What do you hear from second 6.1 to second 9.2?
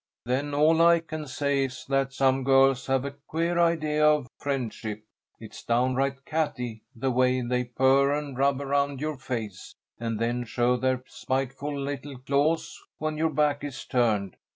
catty the way they purr and rub around to your